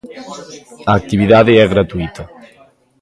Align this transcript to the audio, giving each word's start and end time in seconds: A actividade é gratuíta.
A 0.89 0.91
actividade 0.99 1.53
é 1.63 1.65
gratuíta. 1.73 2.23